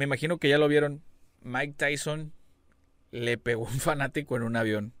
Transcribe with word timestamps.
me 0.00 0.04
imagino 0.04 0.38
que 0.38 0.48
ya 0.48 0.56
lo 0.56 0.66
vieron. 0.66 1.02
Mike 1.42 1.74
Tyson 1.76 2.32
le 3.10 3.36
pegó 3.36 3.64
un 3.64 3.68
fanático 3.80 4.34
en 4.34 4.44
un 4.44 4.56
avión. 4.56 4.94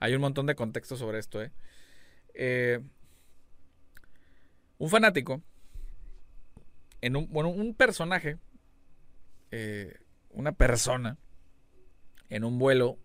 Hay 0.00 0.14
un 0.14 0.22
montón 0.22 0.46
de 0.46 0.54
contexto 0.54 0.96
sobre 0.96 1.18
esto, 1.18 1.42
¿eh? 1.42 1.52
eh 2.32 2.80
un 4.78 4.88
fanático, 4.88 5.42
en 7.02 7.16
un, 7.16 7.28
bueno, 7.30 7.50
un 7.50 7.74
personaje, 7.74 8.38
eh, 9.50 9.98
una 10.30 10.52
persona, 10.52 11.18
en 12.30 12.44
un 12.44 12.58
vuelo 12.58 12.98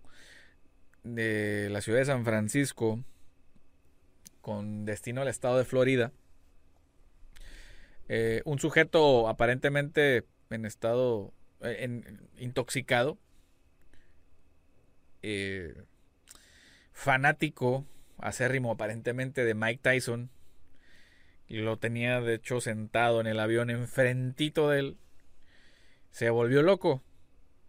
de 1.04 1.70
la 1.72 1.82
ciudad 1.82 2.00
de 2.00 2.06
San 2.06 2.24
Francisco 2.24 3.04
con 4.42 4.86
destino 4.86 5.22
al 5.22 5.28
estado 5.28 5.58
de 5.58 5.66
Florida, 5.66 6.12
eh, 8.08 8.42
un 8.46 8.60
sujeto 8.60 9.30
aparentemente 9.30 10.26
en 10.52 10.66
estado 10.66 11.34
eh, 11.62 12.04
intoxicado, 12.38 13.18
fanático, 16.94 17.86
acérrimo 18.18 18.72
aparentemente 18.72 19.46
de 19.46 19.54
Mike 19.54 19.82
Tyson, 19.82 20.30
lo 21.48 21.78
tenía 21.78 22.22
de 22.22 22.36
hecho 22.36 22.62
sentado 22.62 23.20
en 23.20 23.28
el 23.28 23.40
avión 23.40 23.70
enfrentito 23.70 24.70
de 24.70 24.80
él, 24.80 24.98
se 26.10 26.30
volvió 26.30 26.62
loco 26.62 27.04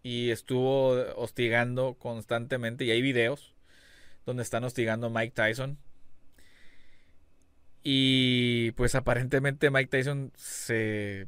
y 0.03 0.31
estuvo 0.31 0.89
hostigando 1.15 1.95
constantemente 1.95 2.85
y 2.85 2.91
hay 2.91 3.01
videos 3.01 3.53
donde 4.25 4.43
están 4.43 4.63
hostigando 4.63 5.07
a 5.07 5.09
Mike 5.09 5.33
Tyson. 5.33 5.77
Y 7.83 8.71
pues 8.71 8.95
aparentemente 8.95 9.69
Mike 9.69 9.89
Tyson 9.89 10.31
se 10.35 11.27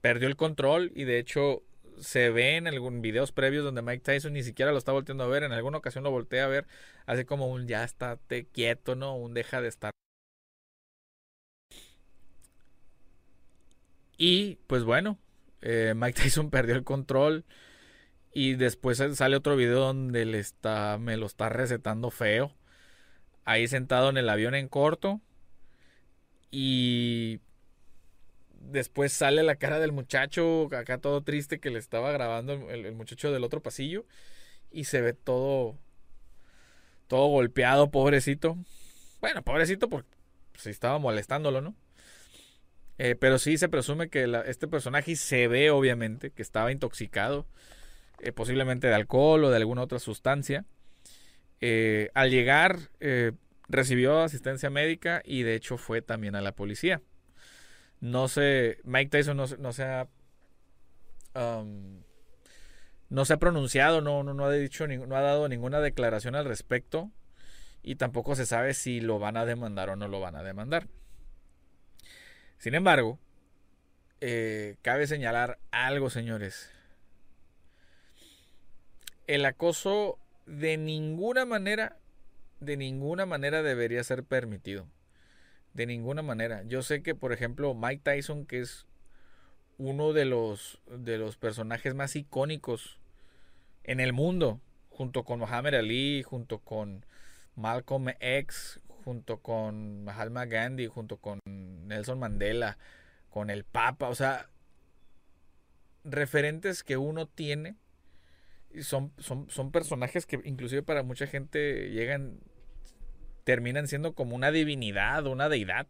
perdió 0.00 0.28
el 0.28 0.36
control 0.36 0.92
y 0.94 1.04
de 1.04 1.18
hecho 1.18 1.62
se 2.00 2.30
ve 2.30 2.56
en 2.56 2.66
algunos 2.66 3.00
videos 3.02 3.32
previos 3.32 3.64
donde 3.64 3.82
Mike 3.82 4.02
Tyson 4.02 4.32
ni 4.32 4.42
siquiera 4.42 4.72
lo 4.72 4.78
está 4.78 4.92
volteando 4.92 5.24
a 5.24 5.28
ver, 5.28 5.42
en 5.42 5.52
alguna 5.52 5.78
ocasión 5.78 6.04
lo 6.04 6.10
voltea 6.10 6.44
a 6.44 6.48
ver, 6.48 6.66
hace 7.06 7.26
como 7.26 7.48
un 7.48 7.66
ya 7.68 7.84
estate 7.84 8.46
quieto, 8.46 8.94
¿no? 8.96 9.16
Un 9.16 9.34
deja 9.34 9.60
de 9.60 9.68
estar 9.68 9.92
Y 14.22 14.56
pues 14.66 14.84
bueno, 14.84 15.18
eh, 15.62 15.94
Mike 15.96 16.20
Tyson 16.22 16.50
perdió 16.50 16.74
el 16.74 16.84
control. 16.84 17.44
Y 18.32 18.54
después 18.54 19.02
sale 19.14 19.36
otro 19.36 19.56
video 19.56 19.80
donde 19.80 20.24
le 20.26 20.38
está, 20.38 20.98
me 20.98 21.16
lo 21.16 21.26
está 21.26 21.48
recetando 21.48 22.10
feo. 22.10 22.54
Ahí 23.44 23.66
sentado 23.66 24.10
en 24.10 24.18
el 24.18 24.28
avión 24.28 24.54
en 24.54 24.68
corto. 24.68 25.20
Y 26.50 27.09
después 28.70 29.12
sale 29.12 29.42
la 29.42 29.56
cara 29.56 29.78
del 29.78 29.92
muchacho, 29.92 30.68
acá 30.74 30.98
todo 30.98 31.22
triste 31.22 31.60
que 31.60 31.70
le 31.70 31.78
estaba 31.78 32.12
grabando 32.12 32.52
el, 32.70 32.92
muchacho 32.92 33.32
del 33.32 33.44
otro 33.44 33.62
pasillo. 33.62 34.04
Y 34.70 34.84
se 34.84 35.00
ve 35.00 35.12
todo, 35.12 35.76
todo 37.08 37.26
golpeado, 37.26 37.90
pobrecito. 37.90 38.56
Bueno, 39.20 39.42
pobrecito 39.42 39.88
porque 39.88 40.08
se 40.56 40.70
estaba 40.70 40.98
molestándolo, 40.98 41.60
¿no? 41.60 41.74
Eh, 42.98 43.16
pero 43.16 43.38
sí 43.38 43.56
se 43.56 43.68
presume 43.68 44.10
que 44.10 44.30
este 44.46 44.68
personaje 44.68 45.16
se 45.16 45.48
ve 45.48 45.70
obviamente 45.70 46.30
que 46.30 46.42
estaba 46.42 46.70
intoxicado, 46.70 47.46
eh, 48.20 48.30
posiblemente 48.30 48.88
de 48.88 48.94
alcohol 48.94 49.44
o 49.44 49.50
de 49.50 49.56
alguna 49.56 49.82
otra 49.82 49.98
sustancia. 49.98 50.66
Eh, 51.62 52.10
al 52.14 52.30
llegar 52.30 52.78
recibió 53.68 54.20
asistencia 54.20 54.68
médica 54.70 55.22
y 55.24 55.42
de 55.42 55.54
hecho 55.54 55.78
fue 55.78 56.02
también 56.02 56.34
a 56.36 56.42
la 56.42 56.52
policía. 56.52 57.00
No 58.00 58.28
sé, 58.28 58.78
Mike 58.84 59.10
Tyson 59.10 59.36
no, 59.36 59.72
se 59.72 59.82
ha... 59.84 60.08
Um, 61.34 62.02
no 63.08 63.24
se 63.24 63.32
ha 63.34 63.38
pronunciado, 63.38 64.00
no, 64.00 64.22
no, 64.22 64.34
no, 64.34 64.44
ha 64.46 64.52
dicho, 64.52 64.86
no 64.86 65.16
ha 65.16 65.20
dado 65.20 65.48
ninguna 65.48 65.80
declaración 65.80 66.34
al 66.36 66.44
respecto 66.44 67.10
y 67.82 67.96
tampoco 67.96 68.36
se 68.36 68.46
sabe 68.46 68.72
si 68.74 69.00
lo 69.00 69.18
van 69.18 69.36
a 69.36 69.44
demandar 69.44 69.90
o 69.90 69.96
no 69.96 70.08
lo 70.08 70.20
van 70.20 70.36
a 70.36 70.42
demandar. 70.42 70.86
Sin 72.58 72.74
embargo, 72.74 73.18
eh, 74.20 74.76
cabe 74.82 75.06
señalar 75.06 75.58
algo, 75.70 76.10
señores. 76.10 76.70
El 79.26 79.44
acoso 79.44 80.18
de 80.46 80.76
ninguna 80.76 81.46
manera, 81.46 81.96
de 82.60 82.76
ninguna 82.76 83.26
manera 83.26 83.62
debería 83.62 84.04
ser 84.04 84.24
permitido. 84.24 84.86
De 85.74 85.86
ninguna 85.86 86.22
manera. 86.22 86.62
Yo 86.64 86.82
sé 86.82 87.02
que, 87.02 87.14
por 87.14 87.32
ejemplo, 87.32 87.74
Mike 87.74 88.02
Tyson, 88.02 88.46
que 88.46 88.60
es 88.60 88.86
uno 89.78 90.12
de 90.12 90.24
los, 90.24 90.80
de 90.86 91.16
los 91.16 91.36
personajes 91.36 91.94
más 91.94 92.16
icónicos 92.16 92.98
en 93.84 94.00
el 94.00 94.12
mundo, 94.12 94.60
junto 94.90 95.24
con 95.24 95.38
Muhammad 95.38 95.74
Ali, 95.74 96.22
junto 96.22 96.58
con 96.58 97.06
Malcolm 97.56 98.08
X, 98.20 98.80
junto 99.04 99.38
con 99.38 100.04
Mahatma 100.04 100.44
Gandhi, 100.44 100.86
junto 100.86 101.16
con 101.16 101.40
Nelson 101.46 102.18
Mandela, 102.18 102.76
con 103.30 103.48
el 103.48 103.64
Papa, 103.64 104.08
o 104.08 104.14
sea, 104.14 104.48
referentes 106.04 106.82
que 106.82 106.96
uno 106.96 107.26
tiene 107.26 107.76
son, 108.82 109.12
son, 109.18 109.50
son 109.50 109.72
personajes 109.72 110.26
que 110.26 110.40
inclusive 110.44 110.82
para 110.82 111.02
mucha 111.02 111.26
gente 111.26 111.90
llegan, 111.90 112.40
terminan 113.44 113.88
siendo 113.88 114.14
como 114.14 114.36
una 114.36 114.50
divinidad, 114.50 115.26
una 115.26 115.48
deidad. 115.48 115.86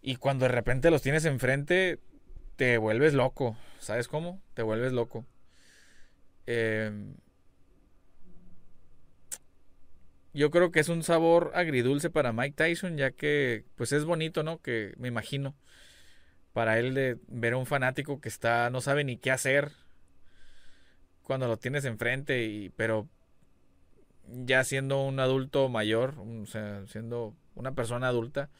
Y 0.00 0.16
cuando 0.16 0.46
de 0.46 0.52
repente 0.52 0.90
los 0.90 1.02
tienes 1.02 1.24
enfrente, 1.24 1.98
te 2.56 2.78
vuelves 2.78 3.14
loco. 3.14 3.56
¿Sabes 3.78 4.08
cómo? 4.08 4.40
Te 4.54 4.62
vuelves 4.62 4.92
loco. 4.92 5.24
Eh, 6.46 6.90
yo 10.32 10.50
creo 10.50 10.70
que 10.70 10.80
es 10.80 10.88
un 10.88 11.02
sabor 11.02 11.52
agridulce 11.54 12.10
para 12.10 12.32
Mike 12.32 12.54
Tyson, 12.56 12.96
ya 12.96 13.10
que 13.10 13.64
pues 13.76 13.92
es 13.92 14.04
bonito, 14.04 14.42
¿no? 14.42 14.60
Que 14.60 14.94
me 14.98 15.08
imagino 15.08 15.54
para 16.52 16.78
él 16.78 16.94
de 16.94 17.18
ver 17.28 17.54
a 17.54 17.56
un 17.56 17.66
fanático 17.66 18.20
que 18.20 18.28
está 18.28 18.70
no 18.70 18.80
sabe 18.80 19.04
ni 19.04 19.16
qué 19.16 19.30
hacer 19.30 19.72
cuando 21.22 21.46
lo 21.46 21.56
tienes 21.58 21.84
enfrente 21.84 22.44
y 22.44 22.70
pero 22.70 23.08
ya 24.30 24.64
siendo 24.64 25.02
un 25.02 25.20
adulto 25.20 25.68
mayor, 25.68 26.14
o 26.18 26.46
sea, 26.46 26.86
siendo 26.86 27.34
una 27.54 27.74
persona 27.74 28.08
adulta 28.08 28.50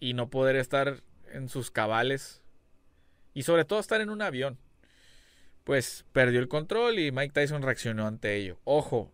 y 0.00 0.14
no 0.14 0.28
poder 0.28 0.56
estar 0.56 1.02
en 1.32 1.48
sus 1.48 1.70
cabales 1.70 2.42
y 3.34 3.42
sobre 3.42 3.64
todo 3.64 3.80
estar 3.80 4.00
en 4.00 4.10
un 4.10 4.22
avión. 4.22 4.58
Pues 5.64 6.04
perdió 6.12 6.40
el 6.40 6.48
control 6.48 6.98
y 6.98 7.10
Mike 7.10 7.32
Tyson 7.32 7.62
reaccionó 7.62 8.06
ante 8.06 8.36
ello. 8.36 8.58
Ojo, 8.64 9.12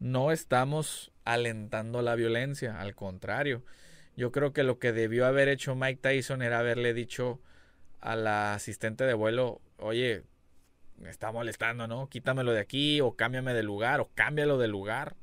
no 0.00 0.32
estamos 0.32 1.12
alentando 1.24 2.02
la 2.02 2.16
violencia, 2.16 2.80
al 2.80 2.94
contrario. 2.94 3.62
Yo 4.16 4.32
creo 4.32 4.52
que 4.52 4.64
lo 4.64 4.78
que 4.78 4.92
debió 4.92 5.26
haber 5.26 5.48
hecho 5.48 5.74
Mike 5.74 6.00
Tyson 6.02 6.42
era 6.42 6.58
haberle 6.58 6.94
dicho 6.94 7.40
a 8.00 8.16
la 8.16 8.54
asistente 8.54 9.04
de 9.04 9.14
vuelo, 9.14 9.60
oye, 9.78 10.24
me 10.98 11.10
está 11.10 11.32
molestando, 11.32 11.86
¿no? 11.86 12.08
Quítamelo 12.08 12.52
de 12.52 12.60
aquí 12.60 13.00
o 13.00 13.16
cámbiame 13.16 13.54
de 13.54 13.62
lugar 13.62 14.00
o 14.00 14.10
cámbialo 14.14 14.58
de 14.58 14.68
lugar. 14.68 15.16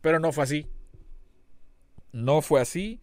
Pero 0.00 0.18
no 0.18 0.32
fue 0.32 0.44
así. 0.44 0.66
No 2.12 2.42
fue 2.42 2.60
así. 2.60 3.00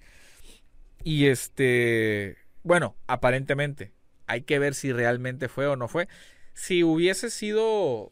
Y 1.03 1.27
este, 1.27 2.37
bueno, 2.63 2.95
aparentemente, 3.07 3.93
hay 4.27 4.41
que 4.41 4.59
ver 4.59 4.75
si 4.75 4.91
realmente 4.91 5.47
fue 5.47 5.67
o 5.67 5.75
no 5.75 5.87
fue. 5.87 6.07
Si 6.53 6.83
hubiese 6.83 7.29
sido 7.29 8.11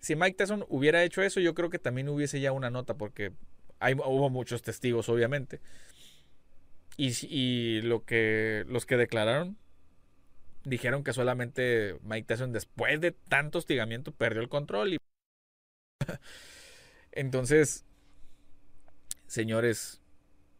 si 0.00 0.16
Mike 0.16 0.36
Tyson 0.36 0.64
hubiera 0.68 1.04
hecho 1.04 1.22
eso, 1.22 1.40
yo 1.40 1.54
creo 1.54 1.70
que 1.70 1.78
también 1.78 2.08
hubiese 2.08 2.40
ya 2.40 2.52
una 2.52 2.70
nota, 2.70 2.94
porque 2.94 3.32
hay, 3.78 3.94
hubo 3.94 4.30
muchos 4.30 4.62
testigos, 4.62 5.08
obviamente. 5.08 5.60
Y, 6.96 7.80
lo 7.80 8.04
que 8.04 8.64
los 8.68 8.84
que 8.84 8.98
declararon 8.98 9.56
dijeron 10.64 11.04
que 11.04 11.12
solamente 11.12 11.96
Mike 12.02 12.26
Tyson, 12.26 12.52
después 12.52 13.00
de 13.00 13.12
tanto 13.12 13.58
hostigamiento, 13.58 14.12
perdió 14.12 14.42
el 14.42 14.48
control. 14.48 14.94
Y... 14.94 14.98
Entonces, 17.12 17.84
señores, 19.26 20.00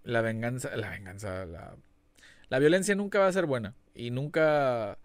la 0.03 0.21
venganza, 0.21 0.77
la 0.77 0.91
venganza, 0.91 1.45
la, 1.47 1.77
la 2.49 2.59
violencia 2.59 2.95
nunca 2.95 3.19
va 3.19 3.29
a 3.29 3.33
ser 3.33 3.47
buena. 3.47 3.75
Y 3.95 4.11
nunca 4.11 4.99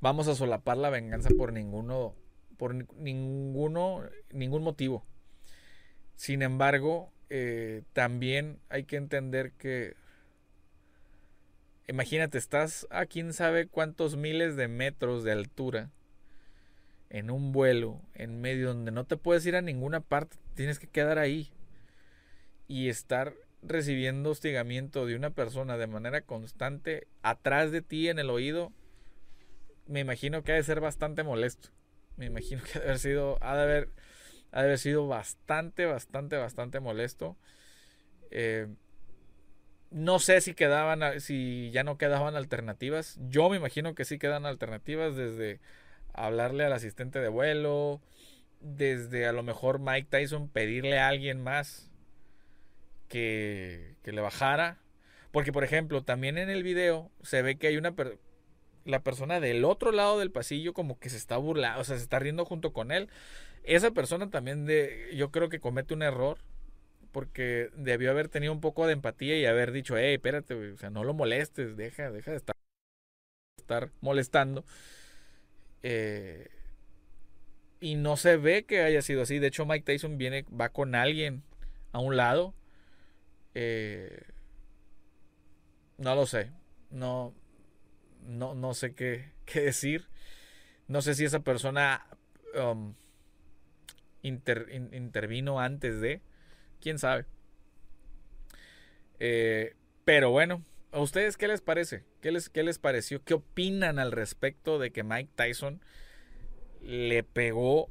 vamos 0.00 0.28
a 0.28 0.34
solapar 0.34 0.76
la 0.76 0.90
venganza 0.90 1.30
por 1.36 1.52
ninguno 1.52 2.14
por 2.56 2.74
ninguno, 2.74 4.02
ningún 4.32 4.62
motivo. 4.62 5.04
Sin 6.14 6.42
embargo, 6.42 7.12
eh, 7.30 7.82
también 7.92 8.60
hay 8.68 8.84
que 8.84 8.96
entender 8.96 9.52
que, 9.52 9.94
imagínate, 11.88 12.38
estás 12.38 12.86
a 12.90 13.06
quién 13.06 13.32
sabe 13.32 13.66
cuántos 13.66 14.16
miles 14.16 14.56
de 14.56 14.68
metros 14.68 15.24
de 15.24 15.32
altura 15.32 15.90
en 17.10 17.30
un 17.30 17.52
vuelo, 17.52 18.00
en 18.14 18.40
medio 18.40 18.68
donde 18.68 18.90
no 18.90 19.04
te 19.04 19.16
puedes 19.16 19.46
ir 19.46 19.56
a 19.56 19.62
ninguna 19.62 20.00
parte, 20.00 20.36
tienes 20.54 20.78
que 20.78 20.88
quedar 20.88 21.18
ahí 21.18 21.52
y 22.66 22.88
estar 22.88 23.34
recibiendo 23.62 24.30
hostigamiento 24.30 25.06
de 25.06 25.16
una 25.16 25.30
persona 25.30 25.76
de 25.76 25.86
manera 25.86 26.22
constante 26.22 27.06
atrás 27.22 27.70
de 27.70 27.82
ti 27.82 28.08
en 28.08 28.18
el 28.18 28.30
oído 28.30 28.72
me 29.86 30.00
imagino 30.00 30.42
que 30.42 30.52
ha 30.52 30.56
de 30.56 30.62
ser 30.62 30.80
bastante 30.80 31.22
molesto. 31.22 31.70
Me 32.16 32.26
imagino 32.26 32.62
que 32.62 32.78
ha 32.78 32.80
de 32.80 32.86
haber 32.86 32.98
sido, 32.98 33.38
ha 33.40 33.56
de 33.56 33.62
haber, 33.62 33.88
ha 34.52 34.60
de 34.60 34.66
haber 34.66 34.78
sido 34.78 35.06
bastante, 35.06 35.86
bastante, 35.86 36.36
bastante 36.36 36.80
molesto. 36.80 37.36
Eh, 38.30 38.68
no 39.94 40.18
sé 40.18 40.40
si 40.40 40.54
quedaban, 40.54 41.20
si 41.20 41.70
ya 41.70 41.84
no 41.84 41.96
quedaban 41.98 42.34
alternativas. 42.34 43.16
Yo 43.28 43.48
me 43.48 43.56
imagino 43.56 43.94
que 43.94 44.04
sí 44.04 44.18
quedan 44.18 44.44
alternativas 44.44 45.14
desde 45.14 45.60
hablarle 46.12 46.64
al 46.64 46.72
asistente 46.72 47.20
de 47.20 47.28
vuelo, 47.28 48.00
desde 48.60 49.26
a 49.26 49.32
lo 49.32 49.44
mejor 49.44 49.78
Mike 49.78 50.08
Tyson 50.10 50.48
pedirle 50.48 50.98
a 50.98 51.06
alguien 51.06 51.40
más 51.40 51.92
que, 53.06 53.94
que 54.02 54.10
le 54.10 54.20
bajara. 54.20 54.78
Porque, 55.30 55.52
por 55.52 55.62
ejemplo, 55.62 56.02
también 56.02 56.38
en 56.38 56.50
el 56.50 56.64
video 56.64 57.12
se 57.22 57.42
ve 57.42 57.56
que 57.56 57.68
hay 57.68 57.76
una... 57.76 57.94
la 58.84 59.04
persona 59.04 59.38
del 59.38 59.64
otro 59.64 59.92
lado 59.92 60.18
del 60.18 60.32
pasillo 60.32 60.72
como 60.74 60.98
que 60.98 61.08
se 61.08 61.16
está 61.16 61.36
burlando, 61.36 61.80
o 61.80 61.84
sea, 61.84 61.96
se 61.98 62.02
está 62.02 62.18
riendo 62.18 62.44
junto 62.44 62.72
con 62.72 62.90
él. 62.90 63.08
Esa 63.62 63.92
persona 63.92 64.28
también 64.28 64.66
de, 64.66 65.12
yo 65.14 65.30
creo 65.30 65.48
que 65.48 65.60
comete 65.60 65.94
un 65.94 66.02
error 66.02 66.38
porque 67.14 67.70
debió 67.76 68.10
haber 68.10 68.28
tenido 68.28 68.52
un 68.52 68.60
poco 68.60 68.88
de 68.88 68.92
empatía 68.92 69.38
y 69.38 69.46
haber 69.46 69.70
dicho, 69.70 69.96
hey, 69.96 70.14
espérate, 70.14 70.54
o 70.54 70.76
sea, 70.76 70.90
no 70.90 71.04
lo 71.04 71.14
molestes, 71.14 71.76
deja, 71.76 72.10
deja 72.10 72.32
de 72.32 72.38
estar, 72.38 72.56
estar 73.56 73.92
molestando. 74.00 74.64
Eh, 75.84 76.48
y 77.78 77.94
no 77.94 78.16
se 78.16 78.36
ve 78.36 78.64
que 78.64 78.82
haya 78.82 79.00
sido 79.00 79.22
así. 79.22 79.38
De 79.38 79.46
hecho, 79.46 79.64
Mike 79.64 79.84
Tyson 79.84 80.18
viene, 80.18 80.44
va 80.60 80.70
con 80.70 80.96
alguien 80.96 81.44
a 81.92 82.00
un 82.00 82.16
lado. 82.16 82.52
Eh, 83.54 84.24
no 85.98 86.16
lo 86.16 86.26
sé. 86.26 86.50
No, 86.90 87.32
no, 88.26 88.56
no 88.56 88.74
sé 88.74 88.92
qué, 88.96 89.30
qué 89.44 89.60
decir. 89.60 90.08
No 90.88 91.00
sé 91.00 91.14
si 91.14 91.24
esa 91.24 91.44
persona 91.44 92.08
um, 92.60 92.94
intervino 94.22 95.60
antes 95.60 96.00
de 96.00 96.20
quién 96.84 96.98
sabe. 96.98 97.24
Eh, 99.18 99.74
pero 100.04 100.30
bueno, 100.30 100.62
¿a 100.92 101.00
ustedes 101.00 101.38
qué 101.38 101.48
les 101.48 101.62
parece? 101.62 102.04
¿Qué 102.20 102.30
les, 102.30 102.50
¿Qué 102.50 102.62
les 102.62 102.78
pareció? 102.78 103.24
¿Qué 103.24 103.32
opinan 103.32 103.98
al 103.98 104.12
respecto 104.12 104.78
de 104.78 104.92
que 104.92 105.02
Mike 105.02 105.30
Tyson 105.34 105.80
le 106.82 107.22
pegó 107.22 107.90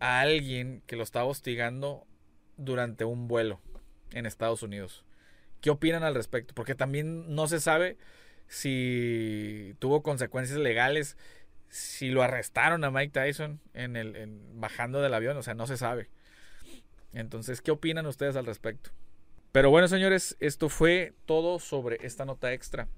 a 0.00 0.20
alguien 0.20 0.82
que 0.86 0.96
lo 0.96 1.02
estaba 1.02 1.26
hostigando 1.26 2.06
durante 2.56 3.04
un 3.04 3.28
vuelo 3.28 3.60
en 4.12 4.24
Estados 4.24 4.62
Unidos? 4.62 5.04
¿Qué 5.60 5.68
opinan 5.68 6.02
al 6.02 6.14
respecto? 6.14 6.54
Porque 6.54 6.74
también 6.74 7.34
no 7.34 7.46
se 7.46 7.60
sabe 7.60 7.98
si 8.48 9.76
tuvo 9.80 10.02
consecuencias 10.02 10.58
legales, 10.58 11.18
si 11.68 12.08
lo 12.08 12.22
arrestaron 12.22 12.84
a 12.84 12.90
Mike 12.90 13.12
Tyson 13.12 13.60
en 13.74 13.96
el 13.96 14.40
bajando 14.54 15.02
del 15.02 15.12
avión, 15.12 15.36
o 15.36 15.42
sea, 15.42 15.52
no 15.52 15.66
se 15.66 15.76
sabe. 15.76 16.08
Entonces, 17.14 17.60
¿qué 17.60 17.70
opinan 17.70 18.06
ustedes 18.06 18.36
al 18.36 18.46
respecto? 18.46 18.90
Pero 19.52 19.70
bueno, 19.70 19.88
señores, 19.88 20.36
esto 20.40 20.68
fue 20.68 21.14
todo 21.26 21.58
sobre 21.58 22.04
esta 22.04 22.24
nota 22.24 22.52
extra. 22.52 22.88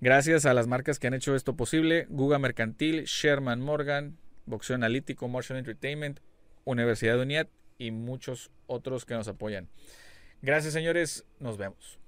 Gracias 0.00 0.46
a 0.46 0.54
las 0.54 0.66
marcas 0.66 0.98
que 0.98 1.06
han 1.06 1.14
hecho 1.14 1.34
esto 1.34 1.56
posible, 1.56 2.06
Guga 2.10 2.38
Mercantil, 2.38 3.04
Sherman 3.04 3.60
Morgan, 3.60 4.18
Boxeo 4.46 4.74
Analítico, 4.74 5.28
Motion 5.28 5.56
Entertainment, 5.56 6.20
Universidad 6.64 7.14
de 7.14 7.22
UNIAT 7.22 7.48
y 7.78 7.90
muchos 7.92 8.50
otros 8.66 9.04
que 9.04 9.14
nos 9.14 9.28
apoyan. 9.28 9.68
Gracias, 10.42 10.74
señores. 10.74 11.24
Nos 11.38 11.56
vemos. 11.56 11.98